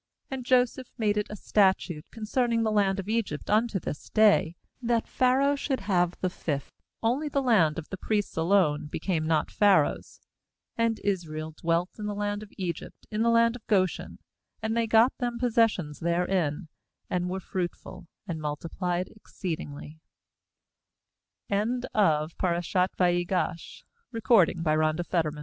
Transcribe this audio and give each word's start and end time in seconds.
^And 0.31 0.41
Joseph 0.41 0.87
made 0.97 1.15
it 1.15 1.27
a 1.29 1.35
statute 1.35 2.09
concerning 2.09 2.63
the 2.63 2.71
land 2.71 2.99
of 2.99 3.07
Egypt 3.07 3.51
unto 3.51 3.79
this 3.79 4.09
day, 4.09 4.55
that 4.81 5.07
Pharaoh 5.07 5.55
should 5.55 5.81
have 5.81 6.19
the 6.21 6.29
fifth; 6.31 6.71
only 7.03 7.29
the 7.29 7.39
land 7.43 7.77
of 7.77 7.87
the 7.89 7.97
priests 7.99 8.35
alone 8.35 8.87
became 8.87 9.27
not 9.27 9.51
Pharaoh's. 9.51 10.19
27And 10.79 10.99
Israel 11.03 11.51
dwelt 11.51 11.91
in 11.99 12.07
the 12.07 12.15
land 12.15 12.41
of 12.41 12.51
Egypt, 12.57 13.05
in 13.11 13.21
the 13.21 13.29
land 13.29 13.55
of 13.55 13.67
Goshen; 13.67 14.17
and 14.59 14.75
they 14.75 14.87
got 14.87 15.13
them 15.19 15.37
posses 15.37 15.69
sions 15.71 15.99
therein, 15.99 16.67
and 17.07 17.29
were 17.29 17.39
fruitful, 17.39 18.07
and 18.27 18.41
multiplied 18.41 19.07
excee 19.15 19.55